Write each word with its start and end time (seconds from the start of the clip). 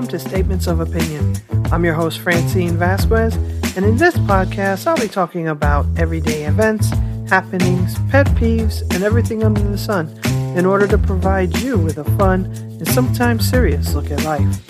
welcome 0.00 0.18
to 0.18 0.28
Statements 0.30 0.66
of 0.66 0.80
Opinion. 0.80 1.36
I'm 1.70 1.84
your 1.84 1.92
host, 1.92 2.20
Francine 2.20 2.74
Vasquez, 2.78 3.36
and 3.76 3.84
in 3.84 3.98
this 3.98 4.16
podcast, 4.20 4.86
I'll 4.86 4.96
be 4.96 5.08
talking 5.08 5.48
about 5.48 5.84
everyday 5.98 6.46
events, 6.46 6.88
happenings, 7.28 7.98
pet 8.08 8.26
peeves, 8.28 8.80
and 8.94 9.04
everything 9.04 9.44
under 9.44 9.60
the 9.60 9.76
sun 9.76 10.08
in 10.56 10.64
order 10.64 10.86
to 10.86 10.96
provide 10.96 11.54
you 11.58 11.76
with 11.76 11.98
a 11.98 12.04
fun 12.16 12.46
and 12.46 12.88
sometimes 12.88 13.46
serious 13.46 13.92
look 13.92 14.10
at 14.10 14.24
life. 14.24 14.66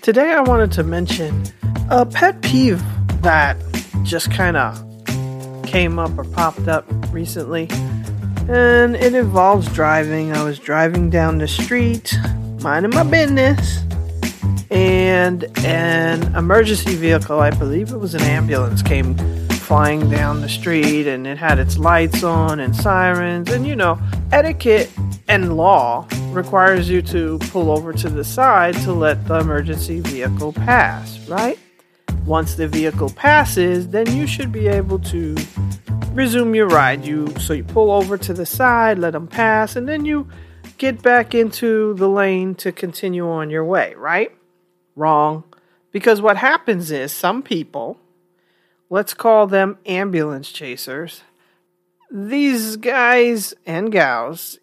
Today, 0.00 0.32
I 0.32 0.40
wanted 0.40 0.72
to 0.72 0.84
mention 0.84 1.44
a 1.90 2.06
pet 2.06 2.40
peeve 2.40 2.82
that 3.20 3.58
just 4.04 4.30
kind 4.30 4.56
of 4.56 4.74
came 5.66 5.98
up 5.98 6.16
or 6.16 6.24
popped 6.24 6.66
up 6.66 6.86
recently, 7.12 7.68
and 8.48 8.96
it 8.96 9.14
involves 9.14 9.70
driving. 9.74 10.34
I 10.34 10.44
was 10.44 10.58
driving 10.58 11.10
down 11.10 11.36
the 11.36 11.48
street 11.48 12.16
minding 12.62 12.94
my 12.94 13.02
business. 13.02 13.84
And 14.74 15.44
an 15.58 16.34
emergency 16.34 16.96
vehicle, 16.96 17.38
I 17.38 17.50
believe 17.50 17.92
it 17.92 17.98
was 17.98 18.16
an 18.16 18.22
ambulance, 18.22 18.82
came 18.82 19.16
flying 19.50 20.10
down 20.10 20.42
the 20.42 20.48
street 20.48 21.06
and 21.06 21.28
it 21.28 21.38
had 21.38 21.60
its 21.60 21.78
lights 21.78 22.24
on 22.24 22.58
and 22.58 22.74
sirens. 22.74 23.50
And 23.50 23.64
you 23.64 23.76
know, 23.76 24.00
etiquette 24.32 24.90
and 25.28 25.56
law 25.56 26.08
requires 26.32 26.90
you 26.90 27.02
to 27.02 27.38
pull 27.52 27.70
over 27.70 27.92
to 27.92 28.10
the 28.10 28.24
side 28.24 28.74
to 28.78 28.92
let 28.92 29.28
the 29.28 29.38
emergency 29.38 30.00
vehicle 30.00 30.52
pass, 30.52 31.20
right? 31.28 31.56
Once 32.26 32.56
the 32.56 32.66
vehicle 32.66 33.10
passes, 33.10 33.88
then 33.88 34.12
you 34.16 34.26
should 34.26 34.50
be 34.50 34.66
able 34.66 34.98
to 34.98 35.36
resume 36.14 36.52
your 36.52 36.66
ride. 36.66 37.06
You 37.06 37.32
so 37.38 37.52
you 37.52 37.62
pull 37.62 37.92
over 37.92 38.18
to 38.18 38.34
the 38.34 38.44
side, 38.44 38.98
let 38.98 39.12
them 39.12 39.28
pass, 39.28 39.76
and 39.76 39.88
then 39.88 40.04
you 40.04 40.26
get 40.78 41.00
back 41.00 41.32
into 41.32 41.94
the 41.94 42.08
lane 42.08 42.56
to 42.56 42.72
continue 42.72 43.30
on 43.30 43.50
your 43.50 43.64
way, 43.64 43.94
right? 43.96 44.32
Wrong. 44.96 45.44
Because 45.92 46.20
what 46.20 46.36
happens 46.36 46.90
is 46.90 47.12
some 47.12 47.42
people, 47.42 47.98
let's 48.90 49.14
call 49.14 49.46
them 49.46 49.78
ambulance 49.86 50.50
chasers, 50.50 51.22
these 52.10 52.76
guys 52.76 53.54
and 53.66 53.90
gals 53.90 54.58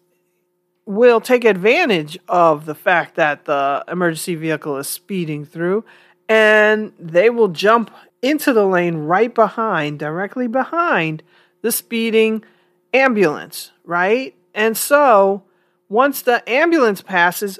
will 0.84 1.20
take 1.20 1.44
advantage 1.44 2.18
of 2.28 2.66
the 2.66 2.74
fact 2.74 3.14
that 3.14 3.44
the 3.44 3.84
emergency 3.88 4.34
vehicle 4.34 4.76
is 4.78 4.88
speeding 4.88 5.44
through 5.44 5.84
and 6.28 6.92
they 6.98 7.30
will 7.30 7.48
jump 7.48 7.90
into 8.20 8.52
the 8.52 8.66
lane 8.66 8.96
right 8.96 9.34
behind, 9.34 9.98
directly 9.98 10.46
behind 10.46 11.22
the 11.60 11.72
speeding 11.72 12.44
ambulance, 12.94 13.72
right? 13.84 14.34
And 14.54 14.76
so 14.76 15.42
once 15.88 16.22
the 16.22 16.48
ambulance 16.48 17.02
passes 17.02 17.58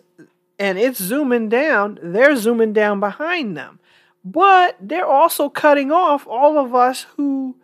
and 0.63 0.79
it's 0.79 1.03
zooming 1.03 1.49
down, 1.49 1.99
they're 2.01 2.37
zooming 2.37 2.73
down 2.73 3.01
behind 3.01 3.57
them. 3.57 3.81
But 4.25 4.77
they're 4.81 5.05
also 5.05 5.49
cutting 5.49 5.91
off 5.91 6.25
all 6.29 6.57
of 6.57 6.73
us 6.73 7.07
who 7.17 7.57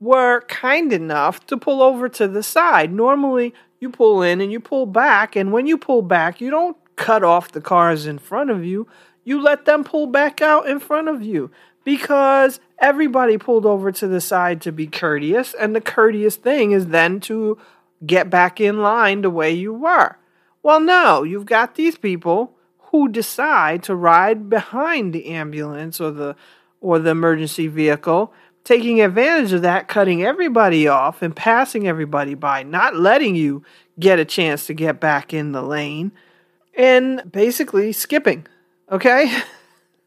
were 0.00 0.40
kind 0.48 0.92
enough 0.92 1.46
to 1.46 1.56
pull 1.56 1.80
over 1.80 2.08
to 2.08 2.26
the 2.26 2.42
side. 2.42 2.92
Normally, 2.92 3.54
you 3.78 3.88
pull 3.88 4.20
in 4.20 4.40
and 4.40 4.50
you 4.50 4.58
pull 4.58 4.86
back, 4.86 5.36
and 5.36 5.52
when 5.52 5.68
you 5.68 5.78
pull 5.78 6.02
back, 6.02 6.40
you 6.40 6.50
don't 6.50 6.76
cut 6.96 7.22
off 7.22 7.52
the 7.52 7.60
cars 7.60 8.04
in 8.04 8.18
front 8.18 8.50
of 8.50 8.64
you. 8.64 8.88
You 9.22 9.40
let 9.40 9.64
them 9.64 9.84
pull 9.84 10.08
back 10.08 10.42
out 10.42 10.68
in 10.68 10.80
front 10.80 11.06
of 11.06 11.22
you 11.22 11.52
because 11.84 12.58
everybody 12.80 13.38
pulled 13.38 13.64
over 13.64 13.92
to 13.92 14.08
the 14.08 14.20
side 14.20 14.60
to 14.62 14.72
be 14.72 14.88
courteous, 14.88 15.54
and 15.54 15.76
the 15.76 15.80
courteous 15.80 16.34
thing 16.34 16.72
is 16.72 16.88
then 16.88 17.20
to 17.20 17.58
get 18.04 18.28
back 18.28 18.60
in 18.60 18.82
line 18.82 19.22
the 19.22 19.30
way 19.30 19.52
you 19.52 19.72
were. 19.72 20.16
Well, 20.62 20.80
no, 20.80 21.22
you've 21.22 21.46
got 21.46 21.74
these 21.74 21.96
people 21.96 22.56
who 22.90 23.08
decide 23.08 23.82
to 23.84 23.94
ride 23.94 24.50
behind 24.50 25.12
the 25.12 25.26
ambulance 25.26 26.00
or 26.00 26.10
the 26.10 26.36
or 26.80 26.98
the 26.98 27.10
emergency 27.10 27.66
vehicle, 27.66 28.32
taking 28.64 29.00
advantage 29.02 29.52
of 29.52 29.62
that, 29.62 29.86
cutting 29.86 30.22
everybody 30.22 30.88
off 30.88 31.20
and 31.20 31.36
passing 31.36 31.86
everybody 31.86 32.34
by, 32.34 32.62
not 32.62 32.96
letting 32.96 33.36
you 33.36 33.62
get 33.98 34.18
a 34.18 34.24
chance 34.24 34.66
to 34.66 34.72
get 34.72 34.98
back 34.98 35.34
in 35.34 35.52
the 35.52 35.62
lane, 35.62 36.10
and 36.74 37.22
basically 37.30 37.92
skipping. 37.92 38.46
Okay? 38.90 39.30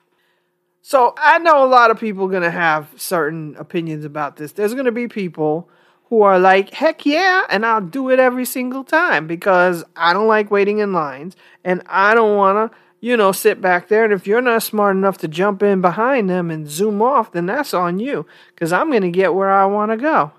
so 0.81 1.13
I 1.17 1.37
know 1.37 1.63
a 1.63 1.67
lot 1.67 1.91
of 1.91 1.99
people 1.99 2.27
going 2.27 2.41
to 2.41 2.51
have 2.51 2.89
certain 2.97 3.55
opinions 3.57 4.03
about 4.03 4.37
this. 4.37 4.51
There's 4.51 4.73
going 4.73 4.85
to 4.85 4.91
be 4.91 5.07
people 5.07 5.69
who 6.13 6.21
are 6.21 6.37
like, 6.37 6.75
heck 6.75 7.07
yeah, 7.07 7.41
and 7.49 7.65
I'll 7.65 7.81
do 7.81 8.11
it 8.11 8.19
every 8.19 8.45
single 8.45 8.83
time 8.83 9.25
because 9.25 9.83
I 9.95 10.13
don't 10.13 10.27
like 10.27 10.51
waiting 10.51 10.77
in 10.77 10.93
lines 10.93 11.35
and 11.63 11.81
I 11.87 12.13
don't 12.13 12.37
want 12.37 12.71
to, 12.71 12.77
you 13.01 13.17
know, 13.17 13.31
sit 13.31 13.59
back 13.59 13.87
there. 13.87 14.03
And 14.03 14.13
if 14.13 14.27
you're 14.27 14.39
not 14.39 14.61
smart 14.61 14.95
enough 14.95 15.17
to 15.19 15.27
jump 15.27 15.63
in 15.63 15.81
behind 15.81 16.29
them 16.29 16.51
and 16.51 16.69
zoom 16.69 17.01
off, 17.01 17.31
then 17.31 17.47
that's 17.47 17.73
on 17.73 17.97
you 17.97 18.27
because 18.53 18.71
I'm 18.71 18.91
going 18.91 19.01
to 19.01 19.09
get 19.09 19.33
where 19.33 19.49
I 19.49 19.65
want 19.65 19.89
to 19.89 19.97
go. 19.97 20.31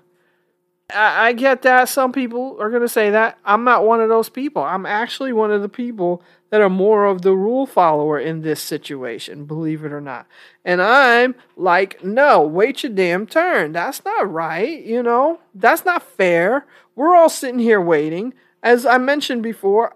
I, 0.93 1.27
I 1.27 1.33
get 1.33 1.61
that 1.63 1.89
some 1.89 2.11
people 2.11 2.57
are 2.59 2.69
going 2.69 2.81
to 2.81 2.87
say 2.87 3.09
that. 3.09 3.37
I'm 3.43 3.63
not 3.63 3.85
one 3.85 4.01
of 4.01 4.09
those 4.09 4.29
people. 4.29 4.61
I'm 4.61 4.85
actually 4.85 5.33
one 5.33 5.51
of 5.51 5.61
the 5.61 5.69
people 5.69 6.21
that 6.49 6.61
are 6.61 6.69
more 6.69 7.05
of 7.05 7.21
the 7.21 7.35
rule 7.35 7.65
follower 7.65 8.19
in 8.19 8.41
this 8.41 8.61
situation, 8.61 9.45
believe 9.45 9.83
it 9.83 9.91
or 9.91 10.01
not. 10.01 10.27
And 10.63 10.81
I'm 10.81 11.35
like, 11.57 12.03
no, 12.03 12.41
wait 12.41 12.83
your 12.83 12.91
damn 12.91 13.25
turn. 13.25 13.71
That's 13.71 14.05
not 14.05 14.31
right, 14.31 14.83
you 14.85 15.01
know? 15.01 15.39
That's 15.53 15.85
not 15.85 16.03
fair. 16.03 16.65
We're 16.95 17.15
all 17.15 17.29
sitting 17.29 17.59
here 17.59 17.81
waiting. 17.81 18.33
As 18.61 18.85
I 18.85 18.97
mentioned 18.97 19.43
before, 19.43 19.95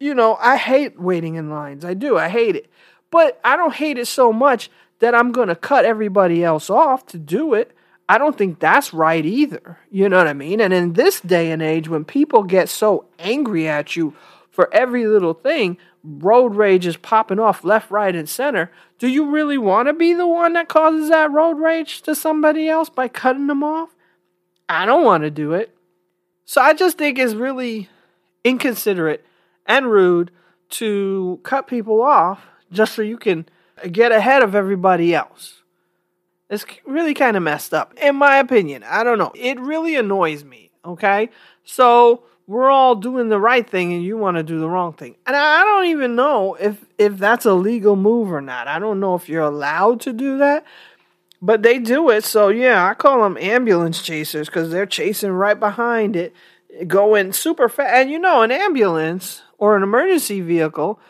you 0.00 0.14
know, 0.14 0.36
I 0.40 0.56
hate 0.56 1.00
waiting 1.00 1.36
in 1.36 1.50
lines. 1.50 1.84
I 1.84 1.94
do. 1.94 2.18
I 2.18 2.28
hate 2.28 2.56
it. 2.56 2.70
But 3.10 3.40
I 3.44 3.56
don't 3.56 3.74
hate 3.74 3.98
it 3.98 4.06
so 4.06 4.32
much 4.32 4.70
that 4.98 5.14
I'm 5.14 5.32
going 5.32 5.48
to 5.48 5.54
cut 5.54 5.84
everybody 5.84 6.42
else 6.42 6.70
off 6.70 7.06
to 7.06 7.18
do 7.18 7.54
it. 7.54 7.73
I 8.08 8.18
don't 8.18 8.36
think 8.36 8.60
that's 8.60 8.92
right 8.92 9.24
either. 9.24 9.78
You 9.90 10.08
know 10.08 10.18
what 10.18 10.26
I 10.26 10.34
mean? 10.34 10.60
And 10.60 10.72
in 10.72 10.92
this 10.92 11.20
day 11.20 11.50
and 11.50 11.62
age, 11.62 11.88
when 11.88 12.04
people 12.04 12.42
get 12.42 12.68
so 12.68 13.06
angry 13.18 13.66
at 13.66 13.96
you 13.96 14.14
for 14.50 14.72
every 14.72 15.06
little 15.06 15.34
thing, 15.34 15.78
road 16.02 16.54
rage 16.54 16.86
is 16.86 16.96
popping 16.96 17.38
off 17.38 17.64
left, 17.64 17.90
right, 17.90 18.14
and 18.14 18.28
center. 18.28 18.70
Do 18.98 19.08
you 19.08 19.30
really 19.30 19.58
want 19.58 19.88
to 19.88 19.94
be 19.94 20.12
the 20.12 20.26
one 20.26 20.52
that 20.52 20.68
causes 20.68 21.08
that 21.08 21.32
road 21.32 21.58
rage 21.58 22.02
to 22.02 22.14
somebody 22.14 22.68
else 22.68 22.90
by 22.90 23.08
cutting 23.08 23.46
them 23.46 23.64
off? 23.64 23.94
I 24.68 24.86
don't 24.86 25.04
want 25.04 25.24
to 25.24 25.30
do 25.30 25.52
it. 25.52 25.74
So 26.44 26.60
I 26.60 26.74
just 26.74 26.98
think 26.98 27.18
it's 27.18 27.34
really 27.34 27.88
inconsiderate 28.44 29.24
and 29.66 29.90
rude 29.90 30.30
to 30.70 31.40
cut 31.42 31.66
people 31.66 32.02
off 32.02 32.46
just 32.70 32.94
so 32.94 33.02
you 33.02 33.16
can 33.16 33.46
get 33.90 34.12
ahead 34.12 34.42
of 34.42 34.54
everybody 34.54 35.14
else. 35.14 35.62
It's 36.54 36.64
really 36.84 37.14
kind 37.14 37.36
of 37.36 37.42
messed 37.42 37.74
up, 37.74 37.94
in 38.00 38.16
my 38.16 38.38
opinion. 38.38 38.84
I 38.84 39.04
don't 39.04 39.18
know. 39.18 39.32
It 39.34 39.58
really 39.60 39.96
annoys 39.96 40.44
me, 40.44 40.70
okay? 40.84 41.30
So 41.64 42.22
we're 42.46 42.70
all 42.70 42.94
doing 42.94 43.28
the 43.28 43.40
right 43.40 43.68
thing 43.68 43.92
and 43.92 44.04
you 44.04 44.16
want 44.16 44.36
to 44.36 44.42
do 44.42 44.60
the 44.60 44.68
wrong 44.68 44.92
thing. 44.92 45.16
And 45.26 45.34
I 45.34 45.64
don't 45.64 45.86
even 45.86 46.14
know 46.14 46.54
if 46.54 46.84
if 46.98 47.16
that's 47.18 47.46
a 47.46 47.54
legal 47.54 47.96
move 47.96 48.30
or 48.30 48.40
not. 48.40 48.68
I 48.68 48.78
don't 48.78 49.00
know 49.00 49.14
if 49.14 49.28
you're 49.28 49.42
allowed 49.42 50.00
to 50.02 50.12
do 50.12 50.38
that. 50.38 50.64
But 51.40 51.62
they 51.62 51.78
do 51.78 52.08
it. 52.10 52.24
So 52.24 52.48
yeah, 52.48 52.86
I 52.86 52.94
call 52.94 53.22
them 53.22 53.36
ambulance 53.38 54.02
chasers 54.02 54.48
cuz 54.48 54.70
they're 54.70 54.86
chasing 54.86 55.32
right 55.32 55.58
behind 55.58 56.16
it, 56.16 56.34
going 56.86 57.32
super 57.32 57.68
fast. 57.68 57.92
And 57.94 58.10
you 58.10 58.18
know, 58.18 58.42
an 58.42 58.50
ambulance 58.50 59.42
or 59.58 59.76
an 59.76 59.82
emergency 59.82 60.40
vehicle, 60.40 61.00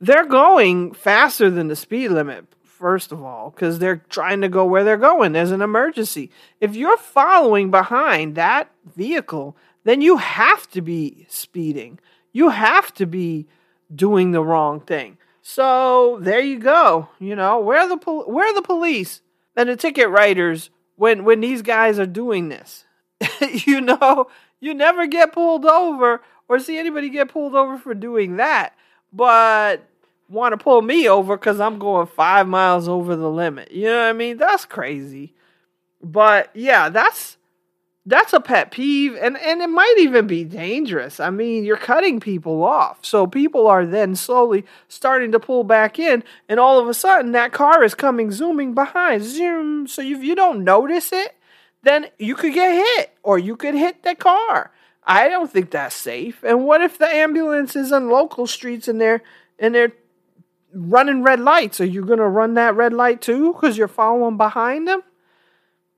they're 0.00 0.26
going 0.26 0.92
faster 0.92 1.50
than 1.50 1.68
the 1.68 1.76
speed 1.76 2.10
limit 2.10 2.46
first 2.78 3.10
of 3.10 3.22
all, 3.22 3.50
because 3.50 3.78
they're 3.78 4.02
trying 4.08 4.42
to 4.42 4.48
go 4.48 4.64
where 4.64 4.84
they're 4.84 4.96
going. 4.96 5.32
There's 5.32 5.50
an 5.50 5.62
emergency. 5.62 6.30
If 6.60 6.76
you're 6.76 6.98
following 6.98 7.70
behind 7.70 8.34
that 8.34 8.70
vehicle, 8.84 9.56
then 9.84 10.00
you 10.00 10.18
have 10.18 10.68
to 10.70 10.82
be 10.82 11.26
speeding. 11.28 11.98
You 12.32 12.50
have 12.50 12.92
to 12.94 13.06
be 13.06 13.46
doing 13.94 14.32
the 14.32 14.42
wrong 14.42 14.80
thing. 14.80 15.16
So 15.42 16.18
there 16.20 16.40
you 16.40 16.58
go. 16.58 17.08
You 17.18 17.36
know, 17.36 17.58
where 17.60 17.88
the 17.88 17.96
pol- 17.96 18.30
where 18.30 18.52
the 18.52 18.62
police 18.62 19.22
and 19.56 19.68
the 19.68 19.76
ticket 19.76 20.08
writers 20.08 20.70
when 20.96 21.24
when 21.24 21.40
these 21.40 21.62
guys 21.62 21.98
are 21.98 22.06
doing 22.06 22.48
this? 22.48 22.84
you 23.64 23.80
know, 23.80 24.26
you 24.60 24.74
never 24.74 25.06
get 25.06 25.32
pulled 25.32 25.64
over 25.64 26.20
or 26.48 26.58
see 26.58 26.78
anybody 26.78 27.08
get 27.08 27.30
pulled 27.30 27.54
over 27.54 27.78
for 27.78 27.94
doing 27.94 28.36
that. 28.36 28.74
But 29.12 29.88
want 30.28 30.52
to 30.52 30.56
pull 30.56 30.82
me 30.82 31.08
over 31.08 31.36
because 31.36 31.60
I'm 31.60 31.78
going 31.78 32.06
five 32.06 32.46
miles 32.48 32.88
over 32.88 33.16
the 33.16 33.30
limit. 33.30 33.70
You 33.70 33.86
know 33.86 33.96
what 33.96 34.08
I 34.08 34.12
mean? 34.12 34.36
That's 34.36 34.64
crazy. 34.64 35.34
But 36.02 36.50
yeah, 36.54 36.88
that's 36.88 37.36
that's 38.06 38.32
a 38.32 38.40
pet 38.40 38.70
peeve 38.70 39.16
and 39.20 39.36
and 39.36 39.60
it 39.60 39.68
might 39.68 39.96
even 39.98 40.26
be 40.28 40.44
dangerous 40.44 41.18
i 41.18 41.28
mean 41.28 41.64
you're 41.64 41.76
cutting 41.76 42.20
people 42.20 42.62
off 42.62 42.98
so 43.02 43.26
people 43.26 43.66
are 43.66 43.84
then 43.84 44.14
slowly 44.14 44.64
starting 44.86 45.32
to 45.32 45.40
pull 45.40 45.64
back 45.64 45.98
in 45.98 46.22
and 46.48 46.60
all 46.60 46.78
of 46.78 46.88
a 46.88 46.94
sudden 46.94 47.32
that 47.32 47.52
car 47.52 47.82
is 47.82 47.94
coming 47.94 48.30
zooming 48.30 48.72
behind 48.74 49.24
zoom 49.24 49.86
so 49.88 50.00
if 50.00 50.22
you 50.22 50.36
don't 50.36 50.62
notice 50.62 51.12
it 51.12 51.34
then 51.82 52.06
you 52.18 52.34
could 52.36 52.54
get 52.54 52.72
hit 52.72 53.10
or 53.24 53.38
you 53.38 53.56
could 53.56 53.74
hit 53.74 54.02
the 54.04 54.14
car 54.14 54.70
i 55.02 55.28
don't 55.28 55.50
think 55.50 55.70
that's 55.70 55.96
safe 55.96 56.44
and 56.44 56.64
what 56.64 56.80
if 56.80 56.96
the 56.98 57.08
ambulance 57.08 57.74
is 57.74 57.90
on 57.90 58.08
local 58.08 58.46
streets 58.46 58.86
and 58.86 59.00
they're 59.00 59.22
and 59.58 59.74
they're 59.74 59.92
running 60.72 61.22
red 61.22 61.40
lights. 61.40 61.80
Are 61.80 61.86
you 61.86 62.04
going 62.04 62.18
to 62.18 62.28
run 62.28 62.54
that 62.54 62.76
red 62.76 62.92
light 62.92 63.20
too 63.20 63.52
because 63.52 63.78
you're 63.78 63.88
following 63.88 64.36
behind 64.36 64.86
them? 64.86 65.02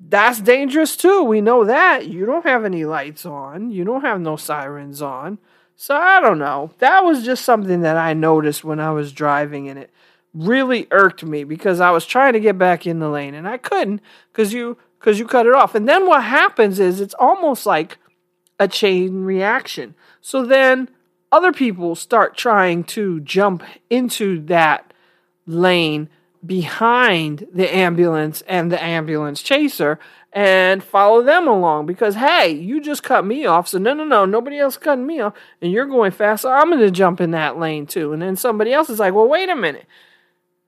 That's 0.00 0.40
dangerous 0.40 0.96
too. 0.96 1.24
We 1.24 1.40
know 1.40 1.64
that. 1.64 2.06
You 2.06 2.24
don't 2.24 2.46
have 2.46 2.64
any 2.64 2.84
lights 2.84 3.26
on, 3.26 3.70
you 3.70 3.84
don't 3.84 4.02
have 4.02 4.20
no 4.20 4.36
sirens 4.36 5.02
on. 5.02 5.38
So 5.74 5.96
I 5.96 6.20
don't 6.20 6.38
know. 6.38 6.72
That 6.78 7.04
was 7.04 7.24
just 7.24 7.44
something 7.44 7.82
that 7.82 7.96
I 7.96 8.12
noticed 8.12 8.64
when 8.64 8.80
I 8.80 8.90
was 8.90 9.12
driving 9.12 9.68
and 9.68 9.78
it 9.78 9.90
really 10.34 10.86
irked 10.90 11.24
me 11.24 11.44
because 11.44 11.80
I 11.80 11.90
was 11.90 12.04
trying 12.04 12.32
to 12.32 12.40
get 12.40 12.58
back 12.58 12.86
in 12.86 12.98
the 12.98 13.08
lane 13.08 13.34
and 13.34 13.48
I 13.48 13.58
couldn't 13.58 14.00
because 14.32 14.52
you 14.52 14.76
because 14.98 15.18
you 15.18 15.26
cut 15.26 15.46
it 15.46 15.54
off. 15.54 15.74
And 15.74 15.88
then 15.88 16.06
what 16.06 16.24
happens 16.24 16.80
is 16.80 17.00
it's 17.00 17.14
almost 17.14 17.64
like 17.64 17.98
a 18.58 18.66
chain 18.66 19.24
reaction. 19.24 19.94
So 20.20 20.44
then 20.44 20.90
other 21.30 21.52
people 21.52 21.94
start 21.94 22.36
trying 22.36 22.84
to 22.84 23.20
jump 23.20 23.62
into 23.90 24.40
that 24.46 24.92
lane 25.46 26.08
behind 26.44 27.46
the 27.52 27.74
ambulance 27.74 28.42
and 28.46 28.70
the 28.70 28.82
ambulance 28.82 29.42
chaser 29.42 29.98
and 30.32 30.84
follow 30.84 31.22
them 31.22 31.48
along 31.48 31.86
because 31.86 32.14
hey 32.14 32.50
you 32.50 32.80
just 32.80 33.02
cut 33.02 33.24
me 33.24 33.44
off. 33.44 33.66
So 33.68 33.78
no 33.78 33.92
no 33.92 34.04
no 34.04 34.24
nobody 34.24 34.58
else 34.58 34.76
cutting 34.76 35.06
me 35.06 35.20
off 35.20 35.34
and 35.60 35.72
you're 35.72 35.86
going 35.86 36.12
fast. 36.12 36.42
So 36.42 36.52
i'm 36.52 36.70
going 36.70 36.80
to 36.80 36.90
jump 36.90 37.20
in 37.20 37.32
that 37.32 37.58
lane 37.58 37.86
too. 37.86 38.12
And 38.12 38.22
then 38.22 38.36
somebody 38.36 38.72
else 38.72 38.88
is 38.88 39.00
like 39.00 39.14
well 39.14 39.28
wait 39.28 39.48
a 39.48 39.56
minute. 39.56 39.86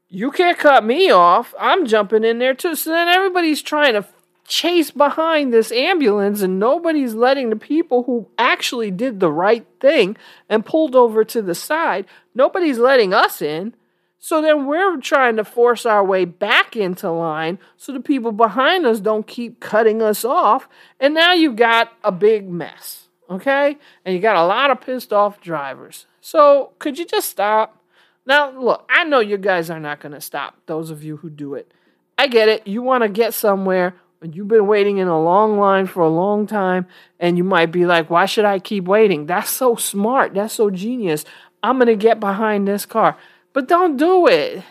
You 0.09 0.33
can't 0.33 0.59
cut 0.59 0.85
me 0.85 1.11
off. 1.11 1.55
I'm 1.59 1.87
jumping 1.87 2.25
in 2.25 2.41
there 2.41 2.55
too. 2.55 2.75
So 2.75 2.91
then 2.91 3.07
everybody's 3.07 3.63
trying 3.63 3.93
to 3.93 4.05
chase 4.51 4.91
behind 4.91 5.53
this 5.53 5.71
ambulance 5.71 6.43
and 6.43 6.59
nobody's 6.59 7.15
letting 7.15 7.51
the 7.51 7.57
people 7.57 8.03
who 8.03 8.29
actually 8.37 8.91
did 8.91 9.21
the 9.21 9.31
right 9.31 9.65
thing 9.81 10.17
and 10.49 10.67
pulled 10.67 10.97
over 10.97 11.25
to 11.25 11.41
the 11.41 11.55
side, 11.55 12.05
nobody's 12.35 12.77
letting 12.77 13.15
us 13.15 13.41
in. 13.41 13.73
So 14.19 14.43
then 14.43 14.67
we're 14.67 14.97
trying 14.99 15.37
to 15.37 15.45
force 15.45 15.87
our 15.87 16.05
way 16.05 16.25
back 16.25 16.75
into 16.75 17.11
line 17.11 17.61
so 17.77 17.93
the 17.93 18.01
people 18.01 18.33
behind 18.33 18.85
us 18.85 18.99
don't 18.99 19.27
keep 19.27 19.61
cutting 19.61 20.03
us 20.03 20.25
off. 20.25 20.69
And 20.99 21.15
now 21.15 21.33
you've 21.33 21.57
got 21.57 21.93
a 22.03 22.11
big 22.11 22.51
mess, 22.51 23.07
okay? 23.31 23.79
And 24.05 24.15
you 24.15 24.21
got 24.21 24.37
a 24.37 24.45
lot 24.45 24.73
of 24.73 24.81
pissed 24.81 25.13
off 25.13 25.41
drivers. 25.41 26.07
So 26.21 26.73
could 26.81 26.99
you 26.99 27.07
just 27.07 27.31
stop? 27.31 27.81
Now, 28.27 28.51
look, 28.51 28.85
I 28.91 29.05
know 29.05 29.21
you 29.21 29.39
guys 29.39 29.71
are 29.71 29.81
not 29.81 30.01
going 30.01 30.13
to 30.13 30.21
stop, 30.21 30.57
those 30.67 30.91
of 30.91 31.05
you 31.05 31.19
who 31.19 31.31
do 31.31 31.55
it. 31.55 31.73
I 32.19 32.27
get 32.27 32.49
it. 32.49 32.67
You 32.67 32.83
want 32.83 33.03
to 33.05 33.09
get 33.09 33.33
somewhere 33.33 33.95
You've 34.23 34.49
been 34.49 34.67
waiting 34.67 34.99
in 34.99 35.09
a 35.09 35.21
long 35.21 35.59
line 35.59 35.87
for 35.87 36.03
a 36.03 36.09
long 36.09 36.47
time, 36.47 36.87
and 37.19 37.39
you 37.39 37.45
might 37.45 37.73
be 37.73 37.87
like, 37.87 38.11
Why 38.11 38.27
should 38.27 38.45
I 38.45 38.59
keep 38.59 38.85
waiting? 38.85 39.27
That's 39.27 39.51
so 39.51 39.77
smart. 39.77 40.35
That's 40.35 40.55
so 40.55 40.71
genius. 40.71 41.25
I'm 41.63 41.79
going 41.79 41.87
to 41.87 41.97
get 41.97 42.21
behind 42.21 42.69
this 42.69 42.87
car. 42.87 43.17
But 43.53 43.69
don't 43.69 43.97
do 43.97 44.27
it. 44.27 44.63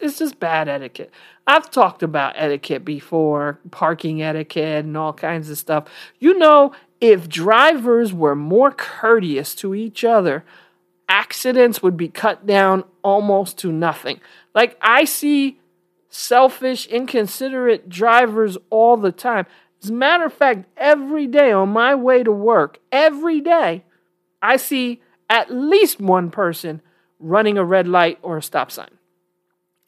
It's 0.00 0.18
just 0.18 0.40
bad 0.40 0.68
etiquette. 0.68 1.10
I've 1.46 1.70
talked 1.70 2.02
about 2.02 2.34
etiquette 2.36 2.84
before, 2.84 3.58
parking 3.70 4.22
etiquette 4.22 4.84
and 4.84 4.96
all 4.96 5.12
kinds 5.12 5.50
of 5.50 5.58
stuff. 5.58 5.84
You 6.18 6.38
know, 6.38 6.72
if 7.00 7.28
drivers 7.28 8.12
were 8.12 8.34
more 8.34 8.70
courteous 8.70 9.54
to 9.56 9.74
each 9.74 10.04
other, 10.04 10.44
accidents 11.08 11.82
would 11.82 11.96
be 11.96 12.08
cut 12.08 12.46
down 12.46 12.84
almost 13.02 13.58
to 13.58 13.70
nothing. 13.70 14.20
Like, 14.54 14.76
I 14.80 15.04
see 15.04 15.58
selfish, 16.14 16.86
inconsiderate 16.86 17.88
drivers 17.88 18.56
all 18.70 18.96
the 18.96 19.12
time. 19.12 19.46
As 19.82 19.90
a 19.90 19.92
matter 19.92 20.24
of 20.24 20.32
fact, 20.32 20.66
every 20.76 21.26
day 21.26 21.52
on 21.52 21.70
my 21.70 21.94
way 21.94 22.22
to 22.22 22.32
work, 22.32 22.78
every 22.92 23.40
day, 23.40 23.84
I 24.40 24.56
see 24.56 25.02
at 25.28 25.52
least 25.52 26.00
one 26.00 26.30
person 26.30 26.80
running 27.18 27.58
a 27.58 27.64
red 27.64 27.88
light 27.88 28.18
or 28.22 28.38
a 28.38 28.42
stop 28.42 28.70
sign. 28.70 28.90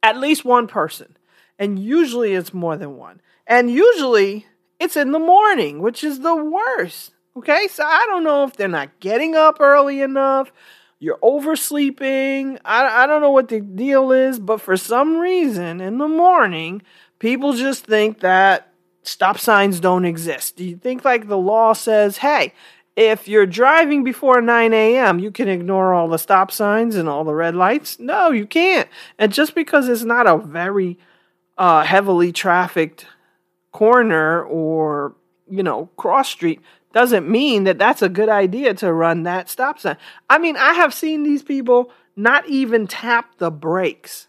At 0.03 0.19
least 0.19 0.45
one 0.45 0.67
person. 0.67 1.17
And 1.59 1.79
usually 1.79 2.35
it's 2.35 2.53
more 2.53 2.77
than 2.77 2.97
one. 2.97 3.21
And 3.47 3.71
usually 3.71 4.47
it's 4.81 4.97
in 4.97 5.13
the 5.13 5.19
morning, 5.19 5.81
which 5.81 6.03
is 6.03 6.21
the 6.21 6.37
worst. 6.37 7.13
Okay, 7.37 7.69
so 7.69 7.85
I 7.85 8.07
don't 8.07 8.25
know 8.25 8.45
if 8.45 8.57
they're 8.57 8.69
not 8.69 8.99
getting 9.01 9.35
up 9.35 9.61
early 9.61 10.01
enough 10.01 10.53
you're 10.99 11.19
oversleeping. 11.23 12.59
I, 12.65 13.05
I 13.05 13.07
don't 13.07 13.21
know 13.21 13.31
what 13.31 13.49
the 13.49 13.61
deal 13.61 14.13
is, 14.13 14.39
but 14.39 14.61
for 14.61 14.77
some 14.77 15.19
reason 15.19 15.81
in 15.81 15.99
the 15.99 16.09
morning, 16.09 16.83
people 17.19 17.53
just 17.53 17.85
think 17.85 18.21
that 18.21 18.73
stop 19.03 19.39
signs 19.39 19.81
don't 19.81 20.05
exist. 20.05 20.57
Do 20.57 20.65
you 20.65 20.77
think 20.77 21.05
like 21.05 21.29
the 21.29 21.39
law 21.39 21.75
says, 21.75 22.19
hey, 22.19 22.53
if 22.97 23.29
you're 23.29 23.47
driving 23.47 24.05
before 24.05 24.41
9 24.41 24.73
a.m., 24.73 25.19
you 25.19 25.31
can 25.31 25.49
ignore 25.49 25.93
all 25.93 26.09
the 26.09 26.17
stop 26.17 26.51
signs 26.51 26.97
and 26.97 27.09
all 27.09 27.25
the 27.25 27.35
red 27.35 27.55
lights? 27.55 27.99
No, 27.99 28.31
you 28.31 28.47
can't. 28.47 28.89
And 29.19 29.33
just 29.33 29.55
because 29.55 29.89
it's 29.89 30.03
not 30.03 30.27
a 30.27 30.39
very 30.39 30.99
uh, 31.59 31.85
heavily 31.85 32.33
trafficked 32.33 33.07
corner 33.71 34.43
or, 34.45 35.15
you 35.49 35.63
know, 35.63 35.91
cross 35.97 36.31
street 36.31 36.61
doesn't 36.97 37.29
mean 37.29 37.65
that 37.65 37.77
that's 37.77 38.01
a 38.01 38.09
good 38.09 38.31
idea 38.31 38.73
to 38.73 38.91
run 38.91 39.25
that 39.25 39.51
stop 39.51 39.79
sign. 39.79 39.99
I 40.31 40.39
mean, 40.39 40.57
I 40.57 40.73
have 40.73 40.95
seen 40.95 41.25
these 41.25 41.43
people 41.43 41.93
not 42.17 42.49
even 42.49 42.87
tap 42.87 43.37
the 43.37 43.51
brakes. 43.51 44.29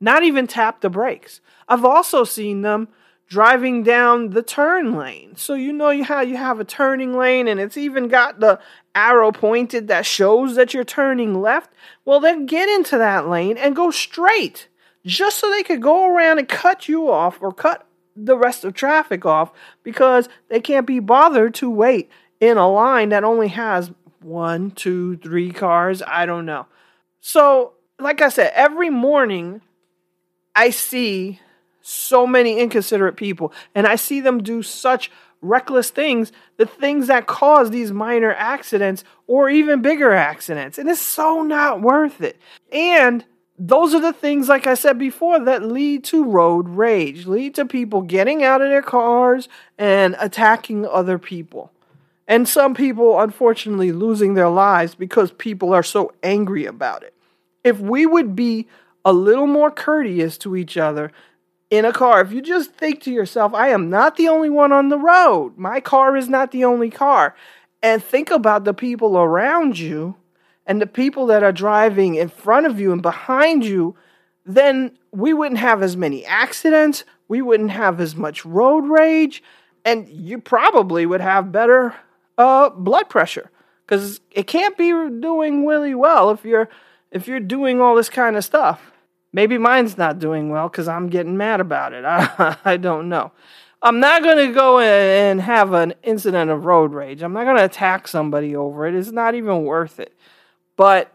Not 0.00 0.24
even 0.24 0.48
tap 0.48 0.80
the 0.80 0.90
brakes. 0.90 1.40
I've 1.68 1.84
also 1.84 2.24
seen 2.24 2.62
them 2.62 2.88
driving 3.28 3.84
down 3.84 4.30
the 4.30 4.42
turn 4.42 4.96
lane. 4.96 5.36
So 5.36 5.54
you 5.54 5.72
know 5.72 6.02
how 6.02 6.20
you 6.20 6.36
have 6.36 6.58
a 6.58 6.64
turning 6.64 7.16
lane 7.16 7.46
and 7.46 7.60
it's 7.60 7.76
even 7.76 8.08
got 8.08 8.40
the 8.40 8.58
arrow 8.96 9.30
pointed 9.30 9.86
that 9.86 10.04
shows 10.04 10.56
that 10.56 10.74
you're 10.74 10.82
turning 10.82 11.40
left. 11.40 11.70
Well, 12.04 12.18
then 12.18 12.46
get 12.46 12.68
into 12.68 12.98
that 12.98 13.28
lane 13.28 13.56
and 13.56 13.76
go 13.76 13.92
straight 13.92 14.66
just 15.06 15.38
so 15.38 15.48
they 15.48 15.62
could 15.62 15.80
go 15.80 16.12
around 16.12 16.40
and 16.40 16.48
cut 16.48 16.88
you 16.88 17.08
off 17.08 17.40
or 17.40 17.52
cut 17.52 17.86
the 18.16 18.36
rest 18.36 18.64
of 18.64 18.74
traffic 18.74 19.24
off 19.24 19.52
because 19.82 20.28
they 20.48 20.60
can't 20.60 20.86
be 20.86 21.00
bothered 21.00 21.54
to 21.54 21.70
wait 21.70 22.10
in 22.40 22.56
a 22.56 22.70
line 22.70 23.08
that 23.10 23.24
only 23.24 23.48
has 23.48 23.90
one, 24.20 24.70
two, 24.70 25.16
three 25.18 25.50
cars. 25.50 26.02
I 26.06 26.26
don't 26.26 26.46
know. 26.46 26.66
So, 27.20 27.74
like 27.98 28.20
I 28.20 28.28
said, 28.28 28.52
every 28.54 28.90
morning 28.90 29.60
I 30.54 30.70
see 30.70 31.40
so 31.80 32.26
many 32.26 32.58
inconsiderate 32.58 33.16
people 33.16 33.52
and 33.74 33.86
I 33.86 33.96
see 33.96 34.20
them 34.20 34.42
do 34.42 34.62
such 34.62 35.10
reckless 35.42 35.90
things, 35.90 36.32
the 36.56 36.66
things 36.66 37.06
that 37.08 37.26
cause 37.26 37.70
these 37.70 37.92
minor 37.92 38.32
accidents 38.32 39.04
or 39.26 39.50
even 39.50 39.82
bigger 39.82 40.12
accidents. 40.12 40.78
And 40.78 40.88
it's 40.88 41.00
so 41.00 41.42
not 41.42 41.82
worth 41.82 42.20
it. 42.20 42.38
And 42.72 43.24
those 43.58 43.94
are 43.94 44.00
the 44.00 44.12
things, 44.12 44.48
like 44.48 44.66
I 44.66 44.74
said 44.74 44.98
before, 44.98 45.38
that 45.38 45.62
lead 45.62 46.02
to 46.04 46.24
road 46.24 46.68
rage, 46.68 47.26
lead 47.26 47.54
to 47.54 47.64
people 47.64 48.02
getting 48.02 48.42
out 48.42 48.60
of 48.60 48.68
their 48.68 48.82
cars 48.82 49.48
and 49.78 50.16
attacking 50.18 50.86
other 50.86 51.18
people. 51.18 51.70
And 52.26 52.48
some 52.48 52.74
people, 52.74 53.20
unfortunately, 53.20 53.92
losing 53.92 54.34
their 54.34 54.48
lives 54.48 54.94
because 54.94 55.30
people 55.30 55.72
are 55.72 55.82
so 55.82 56.12
angry 56.22 56.64
about 56.64 57.02
it. 57.04 57.14
If 57.62 57.78
we 57.78 58.06
would 58.06 58.34
be 58.34 58.66
a 59.04 59.12
little 59.12 59.46
more 59.46 59.70
courteous 59.70 60.36
to 60.38 60.56
each 60.56 60.76
other 60.76 61.12
in 61.70 61.84
a 61.84 61.92
car, 61.92 62.22
if 62.22 62.32
you 62.32 62.42
just 62.42 62.72
think 62.72 63.02
to 63.02 63.12
yourself, 63.12 63.54
I 63.54 63.68
am 63.68 63.88
not 63.88 64.16
the 64.16 64.28
only 64.28 64.50
one 64.50 64.72
on 64.72 64.88
the 64.88 64.98
road, 64.98 65.56
my 65.56 65.80
car 65.80 66.16
is 66.16 66.28
not 66.28 66.50
the 66.50 66.64
only 66.64 66.90
car, 66.90 67.36
and 67.82 68.02
think 68.02 68.30
about 68.30 68.64
the 68.64 68.74
people 68.74 69.16
around 69.18 69.78
you 69.78 70.16
and 70.66 70.80
the 70.80 70.86
people 70.86 71.26
that 71.26 71.42
are 71.42 71.52
driving 71.52 72.14
in 72.14 72.28
front 72.28 72.66
of 72.66 72.80
you 72.80 72.92
and 72.92 73.02
behind 73.02 73.64
you, 73.64 73.96
then 74.46 74.96
we 75.12 75.32
wouldn't 75.32 75.60
have 75.60 75.82
as 75.82 75.96
many 75.96 76.24
accidents, 76.24 77.04
we 77.28 77.42
wouldn't 77.42 77.70
have 77.70 78.00
as 78.00 78.16
much 78.16 78.44
road 78.44 78.84
rage, 78.84 79.42
and 79.84 80.08
you 80.08 80.38
probably 80.38 81.06
would 81.06 81.20
have 81.20 81.52
better 81.52 81.94
uh, 82.38 82.70
blood 82.70 83.08
pressure 83.08 83.50
because 83.86 84.20
it 84.30 84.46
can't 84.46 84.76
be 84.76 84.90
doing 84.90 85.66
really 85.66 85.94
well 85.94 86.30
if 86.30 86.44
you're 86.44 86.68
if 87.10 87.28
you're 87.28 87.40
doing 87.40 87.80
all 87.80 87.94
this 87.94 88.10
kind 88.10 88.36
of 88.36 88.44
stuff. 88.44 88.92
Maybe 89.32 89.58
mine's 89.58 89.98
not 89.98 90.18
doing 90.18 90.50
well 90.50 90.68
because 90.68 90.88
I'm 90.88 91.08
getting 91.08 91.36
mad 91.36 91.60
about 91.60 91.92
it. 91.92 92.04
I, 92.04 92.56
I 92.64 92.76
don't 92.76 93.08
know. 93.08 93.32
I'm 93.82 94.00
not 94.00 94.22
going 94.22 94.48
to 94.48 94.52
go 94.52 94.78
and 94.78 95.40
have 95.40 95.74
an 95.74 95.94
incident 96.02 96.50
of 96.50 96.64
road 96.64 96.92
rage. 96.94 97.22
I'm 97.22 97.34
not 97.34 97.44
going 97.44 97.58
to 97.58 97.64
attack 97.64 98.08
somebody 98.08 98.56
over 98.56 98.86
it. 98.86 98.94
It's 98.94 99.12
not 99.12 99.34
even 99.34 99.64
worth 99.64 100.00
it. 100.00 100.16
But 100.76 101.12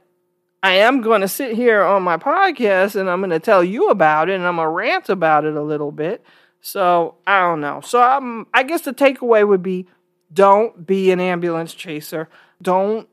I 0.61 0.73
am 0.73 1.01
going 1.01 1.21
to 1.21 1.27
sit 1.27 1.55
here 1.55 1.83
on 1.83 2.03
my 2.03 2.17
podcast 2.17 2.95
and 2.99 3.09
I'm 3.09 3.21
going 3.21 3.29
to 3.29 3.39
tell 3.39 3.63
you 3.63 3.89
about 3.89 4.29
it 4.29 4.35
and 4.35 4.45
I'm 4.45 4.57
going 4.57 4.65
to 4.65 4.71
rant 4.71 5.09
about 5.09 5.45
it 5.45 5.55
a 5.55 5.61
little 5.61 5.91
bit. 5.91 6.23
So 6.61 7.15
I 7.25 7.39
don't 7.39 7.61
know. 7.61 7.81
So 7.81 8.01
um, 8.01 8.47
I 8.53 8.63
guess 8.63 8.81
the 8.81 8.93
takeaway 8.93 9.47
would 9.47 9.63
be 9.63 9.87
don't 10.31 10.85
be 10.85 11.11
an 11.11 11.19
ambulance 11.19 11.73
chaser. 11.73 12.29
Don't 12.61 13.07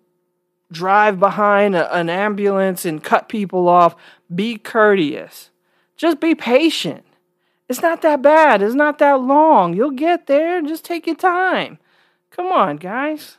drive 0.73 1.21
behind 1.21 1.75
a, 1.77 1.93
an 1.95 2.11
ambulance 2.11 2.85
and 2.85 3.03
cut 3.03 3.29
people 3.29 3.69
off. 3.69 3.95
Be 4.35 4.59
courteous. 4.59 5.51
Just 5.97 6.21
be 6.21 6.35
patient. 6.35 7.05
It's 7.69 7.83
not 7.83 8.03
that 8.03 8.23
bad. 8.23 8.63
It's 8.63 8.75
not 8.75 8.99
that 8.99 9.21
long. 9.21 9.75
You'll 9.75 9.91
get 9.91 10.27
there. 10.27 10.59
And 10.59 10.69
just 10.69 10.85
take 10.85 11.07
your 11.07 11.17
time. 11.17 11.79
Come 12.31 12.47
on, 12.47 12.77
guys. 12.77 13.39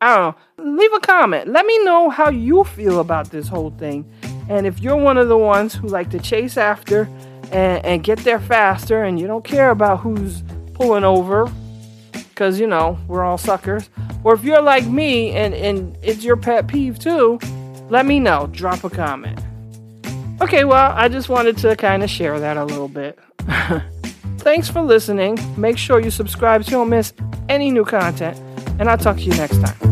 I 0.00 0.16
don't 0.16 0.36
know. 0.58 0.74
Leave 0.76 0.92
a 0.94 1.00
comment. 1.00 1.48
Let 1.48 1.66
me 1.66 1.84
know 1.84 2.08
how 2.08 2.30
you 2.30 2.64
feel 2.64 3.00
about 3.00 3.30
this 3.30 3.48
whole 3.48 3.70
thing. 3.70 4.10
And 4.48 4.66
if 4.66 4.80
you're 4.80 4.96
one 4.96 5.18
of 5.18 5.28
the 5.28 5.36
ones 5.36 5.74
who 5.74 5.88
like 5.88 6.10
to 6.10 6.18
chase 6.18 6.56
after 6.56 7.02
and, 7.52 7.84
and 7.84 8.02
get 8.02 8.18
there 8.20 8.40
faster 8.40 9.04
and 9.04 9.20
you 9.20 9.26
don't 9.26 9.44
care 9.44 9.70
about 9.70 10.00
who's 10.00 10.42
pulling 10.74 11.04
over, 11.04 11.50
because, 12.12 12.58
you 12.58 12.66
know, 12.66 12.98
we're 13.06 13.22
all 13.22 13.36
suckers, 13.36 13.90
or 14.24 14.34
if 14.34 14.42
you're 14.42 14.62
like 14.62 14.86
me 14.86 15.32
and, 15.32 15.54
and 15.54 15.96
it's 16.02 16.24
your 16.24 16.36
pet 16.36 16.66
peeve 16.66 16.98
too, 16.98 17.38
let 17.90 18.06
me 18.06 18.18
know. 18.18 18.48
Drop 18.52 18.82
a 18.84 18.90
comment. 18.90 19.38
Okay, 20.40 20.64
well, 20.64 20.92
I 20.96 21.08
just 21.08 21.28
wanted 21.28 21.58
to 21.58 21.76
kind 21.76 22.02
of 22.02 22.08
share 22.08 22.40
that 22.40 22.56
a 22.56 22.64
little 22.64 22.88
bit. 22.88 23.18
Thanks 24.38 24.70
for 24.70 24.80
listening. 24.80 25.38
Make 25.58 25.76
sure 25.76 26.00
you 26.00 26.10
subscribe 26.10 26.64
so 26.64 26.70
you 26.70 26.76
don't 26.78 26.88
miss 26.88 27.12
any 27.50 27.70
new 27.70 27.84
content, 27.84 28.38
and 28.78 28.88
I'll 28.88 28.96
talk 28.96 29.16
to 29.16 29.22
you 29.22 29.32
next 29.32 29.60
time. 29.60 29.89